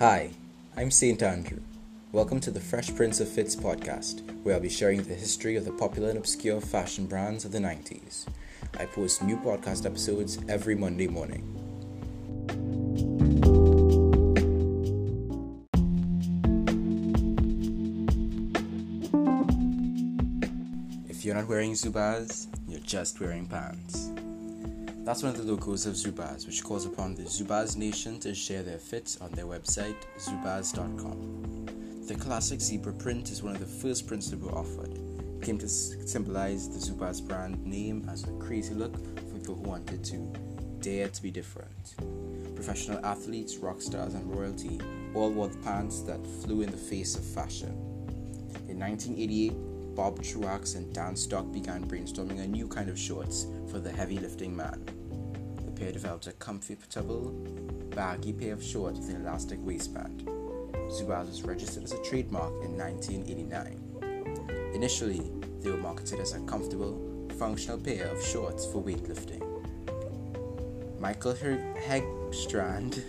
[0.00, 0.30] Hi,
[0.76, 1.22] I'm St.
[1.22, 1.60] Andrew.
[2.10, 5.64] Welcome to the Fresh Prince of Fits podcast, where I'll be sharing the history of
[5.64, 8.26] the popular and obscure fashion brands of the 90s.
[8.76, 11.44] I post new podcast episodes every Monday morning.
[21.08, 24.10] If you're not wearing Zubaz, you're just wearing pants.
[25.04, 28.62] That's one of the logos of Zubaz, which calls upon the Zubaz Nation to share
[28.62, 31.66] their fits on their website, zubaz.com.
[32.08, 34.94] The classic zebra print is one of the first prints that were offered.
[34.94, 39.68] It came to symbolize the Zubaz brand name as a crazy look for people who
[39.68, 40.32] wanted to
[40.80, 41.96] dare to be different.
[42.54, 44.80] Professional athletes, rock stars, and royalty
[45.12, 47.72] all wore pants that flew in the face of fashion.
[48.70, 49.52] In 1988,
[49.94, 54.18] Bob Truax and Dan Stock began brainstorming a new kind of shorts for the heavy
[54.18, 54.84] lifting man.
[55.64, 57.30] The pair developed a comfortable,
[57.94, 60.26] baggy pair of shorts with an elastic waistband.
[60.90, 64.72] Zubaz was registered as a trademark in 1989.
[64.74, 69.42] Initially, they were marketed as a comfortable, functional pair of shorts for weightlifting.
[70.98, 73.00] Michael Hegstrand,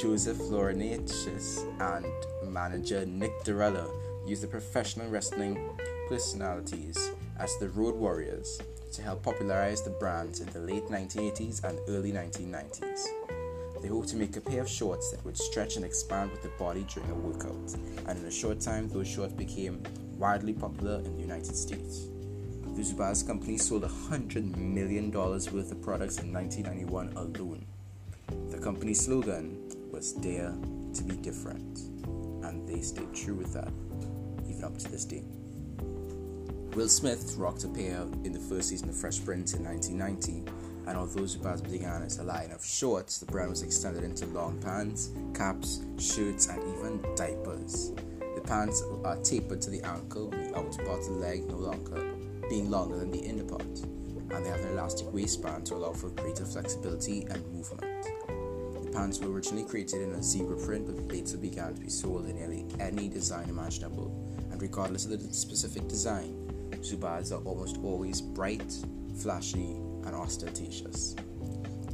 [0.00, 2.06] Joseph Laurinaitis, and
[2.50, 3.90] manager Nick Dorella
[4.26, 5.58] used the professional wrestling
[6.08, 8.60] personalities as the Road Warriors
[8.92, 13.06] to help popularize the brand in the late 1980s and early 1990s.
[13.82, 16.48] They hoped to make a pair of shorts that would stretch and expand with the
[16.58, 17.74] body during a workout,
[18.08, 19.82] and in a short time, those shorts became
[20.16, 22.06] widely popular in the United States.
[22.64, 27.64] The Zubaz company sold $100 million worth of products in 1991 alone.
[28.50, 29.58] The company's slogan
[29.92, 30.54] was Dare
[30.94, 31.80] to be Different,
[32.44, 33.72] and they stayed true with that,
[34.48, 35.24] even up to this day.
[36.74, 40.50] Will Smith rocked a pair in the first season of Fresh Prince in 1990,
[40.86, 44.60] and although Zubaz began as a line of shorts, the brand was extended into long
[44.60, 47.92] pants, caps, shirts, and even diapers.
[48.34, 51.56] The pants are tapered to the ankle, with the outer part of the leg no
[51.56, 52.14] longer
[52.48, 56.10] being longer than the inner part, and they have an elastic waistband to allow for
[56.10, 58.23] greater flexibility and movement.
[58.94, 62.36] Pants were originally created in a zebra print, but later began to be sold in
[62.36, 64.06] nearly any design imaginable,
[64.52, 66.32] and regardless of the specific design,
[66.80, 68.72] Zubaz are almost always bright,
[69.20, 69.74] flashy,
[70.04, 71.16] and ostentatious.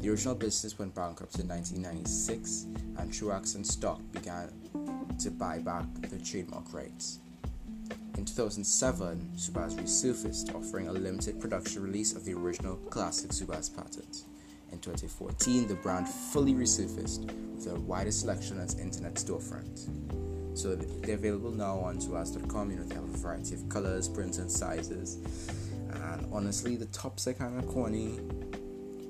[0.03, 2.66] The original business went bankrupt in 1996,
[2.99, 4.53] and Truax and Stock began
[5.19, 7.21] to buy back the trademark rights.
[8.19, 14.25] In 2007, Zubaz resurfaced, offering a limited production release of the original classic Zubaz patent.
[14.72, 19.88] In 2014, the brand fully resurfaced with a wider selection on its internet storefront.
[20.56, 22.70] So they're available now on Zubaz.com.
[22.70, 25.19] You know, they have a variety of colors, prints, and sizes.
[25.92, 28.19] And honestly, the tops are kind of corny,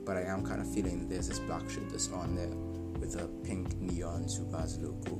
[0.04, 2.54] but I am kind of feeling there's this black shirt that's on there
[3.00, 5.16] with a pink neon Zubaz logo,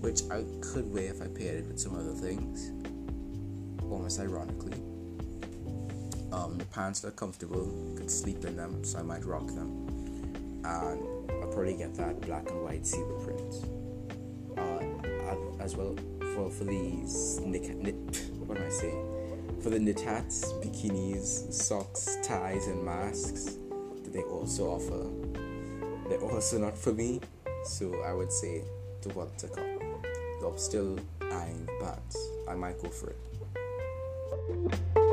[0.00, 2.72] which I could wear if I paired it with some other things,
[3.90, 4.93] almost ironically.
[6.34, 9.70] Um, the pants are comfortable, you could sleep in them, so I might rock them.
[10.64, 13.64] And I'll probably get that black and white zebra print
[15.64, 15.96] as well
[16.34, 17.94] for for these knit, knit
[18.46, 19.58] what am I saying?
[19.62, 23.56] For the knit hats, bikinis, socks, ties, and masks
[24.02, 25.08] that they also offer.
[26.08, 27.20] They're also not for me,
[27.64, 28.62] so I would say
[29.02, 29.78] to what to come.
[30.40, 32.14] Though I'm still eyeing but
[32.46, 35.03] I might go for it.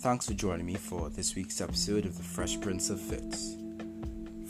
[0.00, 3.56] Thanks for joining me for this week's episode of The Fresh Prince of Fits.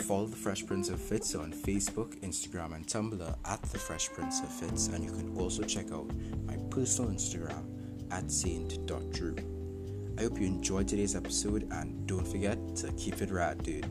[0.04, 4.40] Follow The Fresh Prince of Fits on Facebook, Instagram, and Tumblr at The Fresh Prince
[4.40, 6.10] of Fits, and you can also check out
[6.44, 7.64] my personal Instagram
[8.10, 9.36] at saint.drew.
[10.18, 13.86] I hope you enjoyed today's episode, and don't forget to keep it rad, dude.